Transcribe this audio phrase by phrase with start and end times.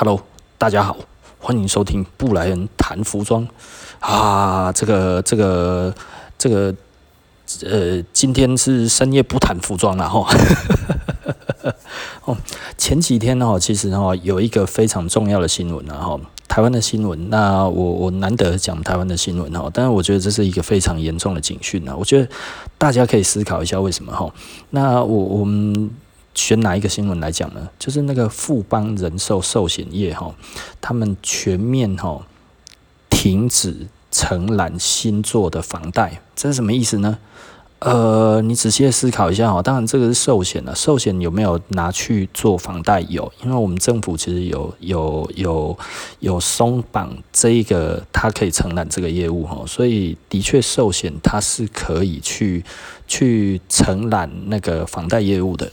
[0.00, 0.22] Hello，
[0.58, 0.96] 大家好，
[1.40, 3.48] 欢迎收听布莱恩谈服装
[3.98, 4.70] 啊。
[4.72, 5.92] 这个这个
[6.38, 6.72] 这个
[7.64, 10.32] 呃，今天是深夜不谈服装了哈。
[12.26, 12.36] 哦，
[12.78, 17.28] 前几天哦，其实哦有一个非常重要的新闻然后台湾的新闻。
[17.28, 21.92] 那我我难得讲台湾的新闻哈，但是我觉得这是一个非常严重的警讯呢。
[21.98, 22.28] 我觉得
[22.78, 24.32] 大家可以思考一下为什么哈。
[24.70, 25.90] 那我我们。
[26.38, 27.68] 选哪一个新闻来讲呢？
[27.80, 30.32] 就是那个富邦人寿寿险业哈，
[30.80, 32.24] 他们全面哈
[33.10, 37.18] 停止承揽新做的房贷，这是什么意思呢？
[37.80, 39.60] 呃，你仔细思考一下哈。
[39.60, 43.00] 当然，这个是寿险了，寿险有没有拿去做房贷？
[43.02, 45.76] 有，因为我们政府其实有有有
[46.20, 52.64] 有松绑这一个，它可以承揽这个业务哈，所以的确寿险它是可以去
[53.08, 55.70] 去承揽那个房贷业务的。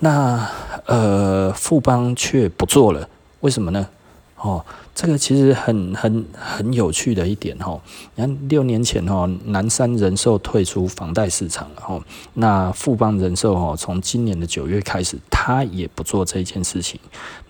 [0.00, 0.48] 那
[0.86, 3.08] 呃，富邦却不做了，
[3.40, 3.88] 为什么呢？
[4.36, 7.76] 哦，这个其实很很很有趣的一点哈。
[8.14, 12.00] 你看六年前哈，南山人寿退出房贷市场了哈。
[12.34, 17.00] 那富邦人寿哈，从今年的九月开始，他也不做这一件事情。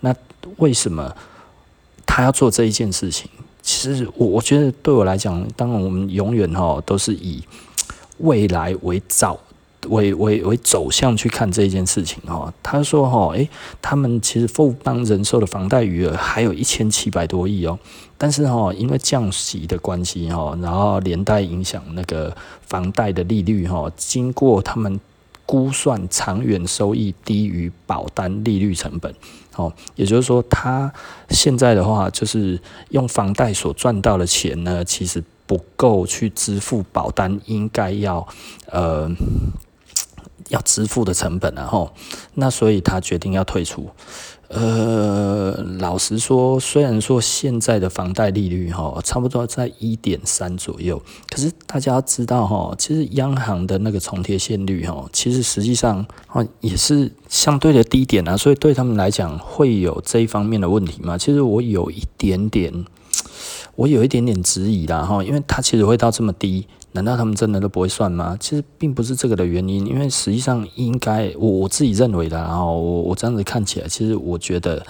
[0.01, 0.15] 那
[0.57, 1.15] 为什么
[2.07, 3.31] 他要做这一件事情？
[3.61, 7.45] 其实我我觉得对我来讲，当然我们永远哈都是以
[8.19, 9.39] 未来为照。
[9.89, 13.49] 为为为走向去看这件事情哈，他说哈，诶，
[13.83, 17.79] 他们其实富邦人寿的房贷余额还有一千七百多亿哦，
[18.17, 25.01] 但是哈，因为降息的关系哈，然后连带影响那个房贷的利率哈，经过他们
[25.45, 29.15] 估算，长远收益低于保单利率成本，
[29.57, 30.93] 哦，也就是说，他
[31.31, 38.27] 现在的话就是用房贷所赚到的钱呢，其实不够去支付保单应该要
[38.67, 39.11] 呃。
[40.49, 41.93] 要支付的成本，然后，
[42.35, 43.89] 那所以他决定要退出。
[44.49, 61.19] 呃，老实说，虽然说现在的房贷利率哈，差不多在一点三左右，可是大家要知道哈，其实央行的那个重贴现率哈，其实实际上啊也是相对的低点啊，所以对他们来讲会有这一方面的问题吗？
[61.19, 62.73] 其实我有一点点，
[63.77, 66.67] 我有一点点质疑啦哈，因为它其实会到这么低。
[66.93, 68.37] 难道他们真的都不会算吗？
[68.41, 74.85] 其实并不是这个的原因，因为实际上应该我我自己认为的，然后我我这样子看起来，其实我觉得，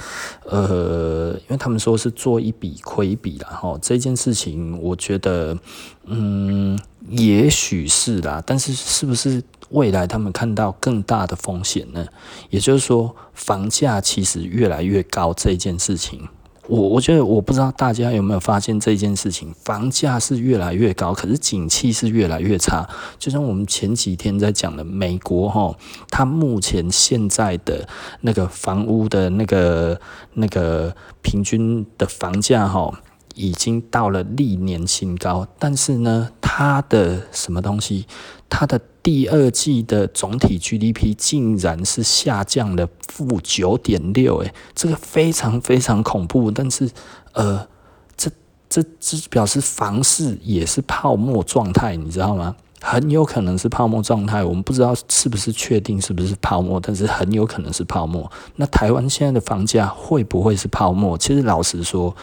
[0.45, 5.59] 呃，因为他们说是做一笔亏一笔啦，哈，这件事情我觉得，
[6.07, 6.79] 嗯，
[7.09, 12.07] 也许是啦，但是是不是未来他们看到更大的风险呢？
[12.49, 16.29] 也就是说，房价其实越来越高这件事情。
[16.69, 22.87] 我我觉得我不知道大家有没有发现这件事情，房价是越来越高，可是景气是越来越差。
[23.19, 25.75] 就像我们前几天在讲的，美国哈，
[26.11, 27.89] 它目前现在的
[28.21, 29.99] 那个房屋的那个
[30.35, 32.93] 那个平均的房价哈，
[33.39, 38.05] 已经到了历年新高，但是呢，它的什么东西？
[38.51, 46.51] 它的第二季的总体 GDP 竟然是下降了负九点六，诶，这个非常非常恐怖。
[46.51, 46.91] 但是，
[47.33, 47.69] 呃，
[48.17, 48.29] 这
[48.69, 52.57] 这这表示房市也是泡沫状态，你知道吗？
[52.81, 58.29] 很有可能是泡沫状态，我们不知道是不是确定是不是泡沫，但是很有可能是泡沫。
[58.57, 61.17] 那台湾现在的房价会不会是泡沫？
[61.17, 62.17] 其实老实说。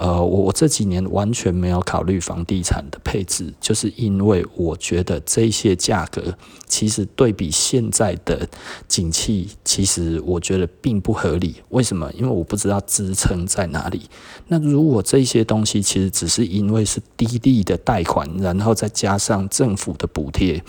[0.00, 6.32] 呃，我我这几年完全没有考虑房地产的配置，就是因为我觉得这些价格
[6.68, 8.48] 其实对比现在的
[8.86, 11.56] 景气，其实我觉得并不合理。
[11.70, 12.08] 为什么？
[12.12, 14.02] 因为我不知道支撑在哪里。
[14.46, 20.62] 那如果这些东西其实只是因为是低利的贷款，然后再加上政府的补贴，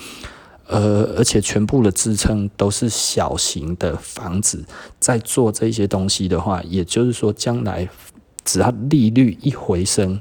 [0.66, 4.64] 呃，而且全部的支撑都是小型的房子
[4.98, 7.88] 在做这些东西的话，也就是说将来。
[8.44, 10.20] 只要利率一回升，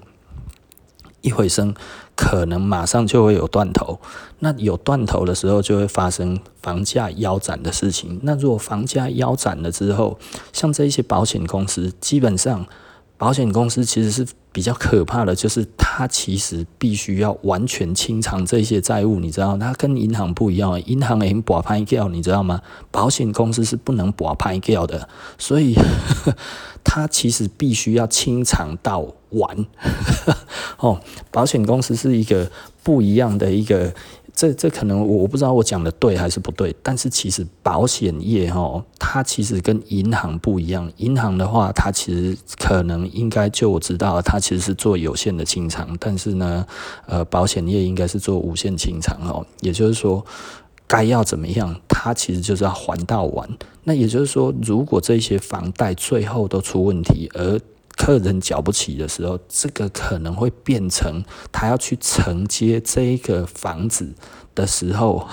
[1.21, 1.73] 一回升，
[2.15, 3.99] 可能马上就会有断头。
[4.39, 8.19] 那有断头的时候，就会发生房价腰斩的事情。
[8.23, 10.17] 那如果房价腰斩了之后，
[10.53, 12.65] 像这一些保险公司，基本上
[13.19, 19.19] 保险公司其实是比较可怕的，就是它其实必须要完全清偿这些债务。
[19.19, 22.61] 你知道，它跟银行不一样，银行能博拍掉，你知道吗？
[22.89, 25.07] 保险公司是不能博拍掉的，
[25.37, 25.75] 所以。
[26.81, 29.65] 它其实必须要清偿到完
[30.79, 30.99] 哦。
[31.29, 32.49] 保险公司是一个
[32.81, 33.93] 不一样的一个，
[34.39, 36.73] 这这可能我不知道我讲的对还是不对。
[36.81, 40.89] 但是其实保险业哈，它其实跟银行不一样。
[40.95, 45.97] 银行的话，它其实可能应该就我知道，它其实是做有限的清偿。
[45.99, 46.65] 但是呢，
[47.05, 49.45] 呃，保险业应该是做无限清偿哦。
[49.59, 50.25] 也就是说。
[50.91, 53.47] 该要怎么样，它其实就是要还到完。
[53.83, 57.59] 那也就是说，如果这些房贷最后都出问题，而
[57.99, 64.13] 客人缴不起的时候，这个可能会变成他要去承接这一个房子
[64.55, 65.27] 的时候。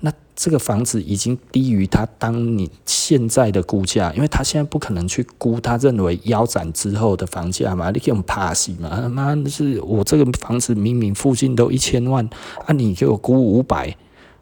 [0.00, 8.88] 那这个房子已经低于他当你现在的估价，因为他现在不可能去估他认为腰斩之后的房价嘛，你给我们怕死嘛？
[9.02, 12.26] 他妈的是我这个房子明明附近都一千万，
[12.66, 13.94] 啊，你给我估五百，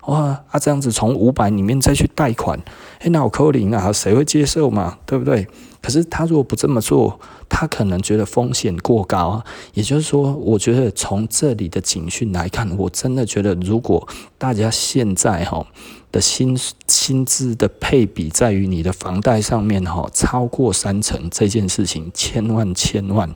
[0.06, 2.58] 哇，啊这样子从五百里面再去贷款，
[2.98, 4.98] 哎，那我扣零啊，谁会接受嘛？
[5.06, 5.46] 对不对？
[5.80, 7.18] 可是他如果不这么做，
[7.48, 9.42] 他可能觉得风险过高。
[9.74, 14.08] 也就是说，我觉得从这里的警讯来看，我真的觉得，如果
[14.38, 15.66] 大家现在哈
[16.12, 16.56] 的薪
[16.86, 23.34] 薪资的配比在于你的房贷上面哈超过三成这件事情，千万千万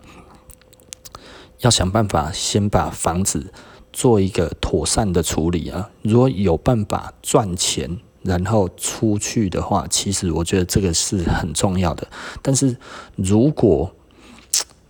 [1.60, 3.52] 要想办法先把房子
[3.96, 5.88] 做一个妥善的处理啊。
[6.02, 7.98] 如果有办法赚钱。
[8.26, 12.08] 然后出去的话，其实我觉得这个是很重要的。
[12.42, 12.76] 但是
[13.14, 13.88] 如果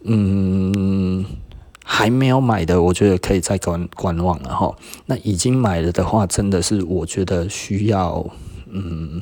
[0.05, 1.23] 嗯
[1.85, 4.75] 还没有买的，我觉得可以再观观望了哈。
[5.05, 8.27] 那已经买了的话，真的是我觉得需要
[8.71, 9.21] 嗯，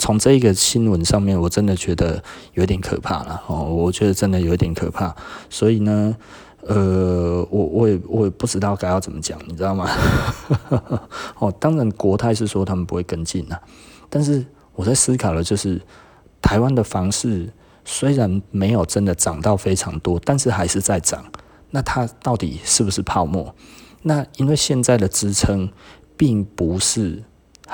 [0.00, 2.24] 从这个新闻上面，我真的觉得
[2.54, 3.62] 有点可怕了哦。
[3.62, 5.14] 我觉得真的有点可怕，
[5.48, 6.16] 所以呢。
[6.62, 9.88] 呃，我我也我也不知道该要怎么讲，你知道吗？
[11.38, 13.60] 哦，当然国泰是说他们不会跟进啊，
[14.08, 15.80] 但是我在思考的就是，
[16.40, 17.52] 台湾的房市
[17.84, 21.24] 虽然没有真的涨到非常多，但是还是在涨。
[21.70, 23.54] 那它到底是不是泡沫？
[24.02, 25.70] 那因为现在的支撑
[26.16, 27.24] 并不是。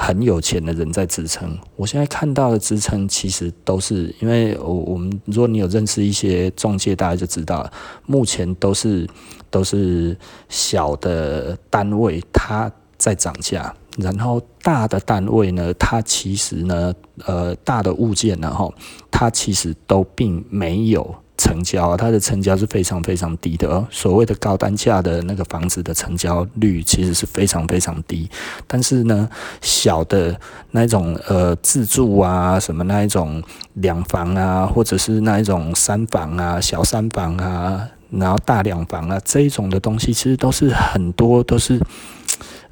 [0.01, 7.69] 很有钱的人在支撑，我现在看到的支撑其实都是因为我我们，如果你有认识一些中介，大家就知道，
[8.07, 9.09] 目前都是
[9.51, 10.17] 都是
[10.49, 16.95] 小的单位它在涨价，然后大的单位呢，它其实呢，
[17.27, 18.73] 呃，大的物件然后
[19.11, 21.13] 它其实都并没有。
[21.49, 23.87] 成交啊，它的成交是非常非常低的哦。
[23.91, 28.29] 所谓的高单价的那个房子的成交率其实是非常非常低，
[28.67, 29.27] 但是呢，
[29.63, 30.39] 小的
[30.73, 33.43] 那种呃自住啊，什么那一种
[33.75, 41.81] 两房啊，或者是那一种三房啊、小三房啊，然后大两房啊这一种的东西，其实都是很多都是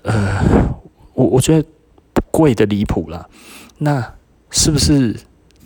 [0.03, 0.39] 呃，
[1.15, 1.67] 我我觉得
[2.31, 3.27] 贵的离谱了。
[3.79, 4.13] 那
[4.51, 5.17] 是不是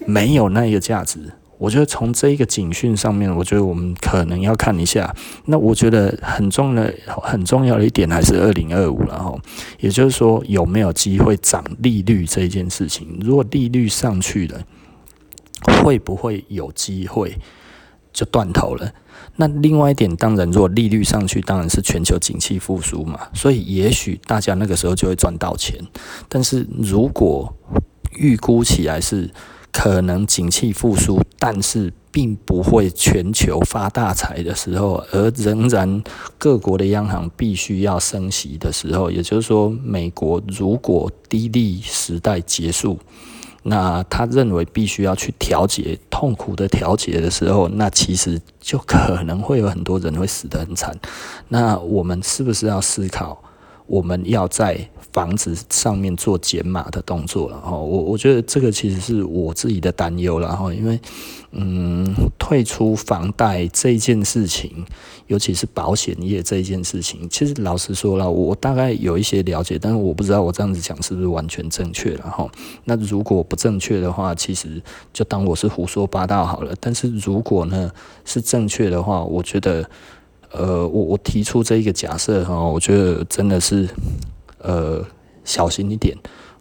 [0.06, 1.18] 没有那个价值？
[1.60, 5.14] 我觉得从这一个警讯上面，我觉得我们可能要看一下。
[5.44, 9.38] 那我觉得很重要的、很重要的一点还是二零二五了哈。
[9.78, 13.18] 也就是说，有没有机会涨利率这一件事情？
[13.20, 14.64] 如果利率上去了，
[15.84, 17.36] 会不会有机会
[18.10, 18.90] 就断头了？
[19.36, 23.20] 那另外一点，当然，如果利率上去，当然是全球景气复苏嘛。
[23.34, 25.78] 所以也许大家那个时候就会赚到钱。
[26.26, 27.54] 但是如果
[28.16, 29.30] 预估起来是，
[29.72, 36.02] 可能景气复苏，但是并不会全球发大财的时候，而仍然
[36.38, 42.98] 各国的央行必须要升息的时候，也就是说，美国如果低利时代结束，
[43.62, 50.98] 那他认为必须要去调节，痛苦的调节的时候，那其实就可能会有很多人会死得很惨。
[51.48, 53.40] 那我们是不是要思考，
[53.90, 60.96] 我们要在房子上面做减码的动作了哈，我我觉得这个其实是我自己的担忧了哈，因为
[61.50, 64.86] 嗯，退出房贷这件事情，
[65.26, 72.48] 尤其是保险业这件事情，其实老实说了，我大概有一些了解，但是我不知道我这样子讲是不是完全正确了哈。
[72.84, 74.80] 那如果不正确的话，其实
[75.12, 76.72] 就当我是胡说八道好了。
[76.78, 77.90] 但是如果呢
[78.24, 79.90] 是正确的话，我觉得
[80.52, 83.88] 呃，我我提出这一个假设哈，我觉得真的是。
[84.62, 85.02] 呃，
[85.42, 86.14] 小心一点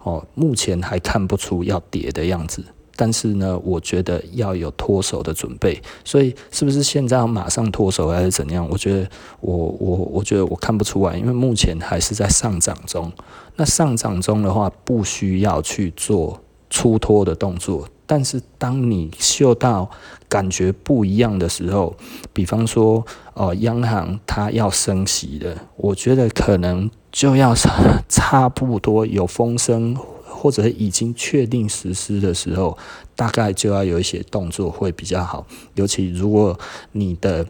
[0.03, 0.25] 哦。
[0.33, 2.63] 目前还看不出要跌的样子，
[2.95, 5.81] 但是呢，我觉得要有脱手的准备。
[6.05, 8.65] 所以，是不是现在要马上脱手还是怎样？
[8.71, 9.09] 我觉得
[9.41, 13.11] 我我我觉得我看不出来，因为目前还是在上涨中。
[13.57, 17.85] 那上涨中的话，不需要去做出脱的动作。
[18.11, 19.87] 但是，当你嗅到
[20.27, 21.95] 感觉不一样的时候，
[22.33, 27.53] 比方说，哦，央行它要升息的，我觉得可能就要
[28.09, 32.75] 差不多有风声，或者已经确定实施的时候，
[33.15, 35.45] 大概就要有一些动作会比较好。
[35.75, 36.59] 尤其如果
[36.93, 37.45] 你的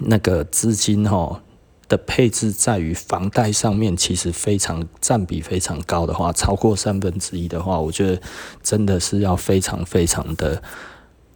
[0.00, 1.42] 那个资金哈。
[1.88, 8.20] 的配置在于房贷上面，其实非常占比非常高的话，超过三分之一的话，我觉得
[8.62, 10.62] 真的是要非常非常的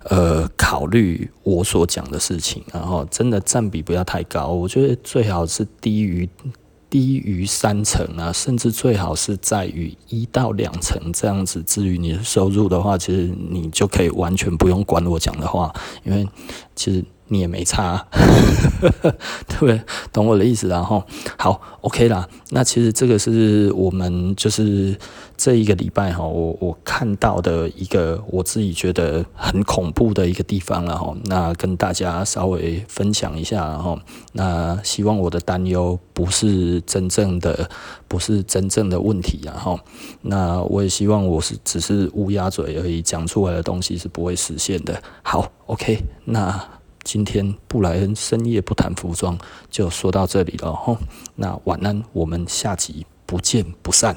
[0.04, 6.28] 呃考虑我所讲的事情，然后真的占比不要太高，我觉得最好是低于
[6.90, 11.62] 低于三成啊，甚至最好是在于一到两成这样子。
[11.62, 15.72] 至于你的收入的话，其实你就可以完全不用管我讲的话，
[16.04, 16.28] 因为
[16.76, 17.02] 其实。
[17.32, 18.06] 你也没差，
[19.48, 19.80] 对不对？
[20.12, 21.02] 懂我的意思，然后
[21.38, 22.28] 好，OK 啦。
[22.50, 24.94] 那其实这个是我们就是
[25.38, 31.16] 这一个礼拜哈，我我看到的一个我自己觉得很恐怖的一个地方了哈。
[31.24, 33.98] 那跟大家稍微分享一下，然后
[34.32, 37.70] 那希望我的担忧不是真正的，
[38.06, 39.80] 不是真正的问题，然后
[40.20, 45.02] 那我也希望我是只是乌鸦嘴而已，讲出来的东西是不会实现的。
[45.22, 46.81] 好，OK，那。
[47.02, 49.38] 今天布莱恩深夜不谈服装，
[49.70, 50.98] 就说到这里了吼。
[51.34, 54.16] 那晚安，我们下集不见不散。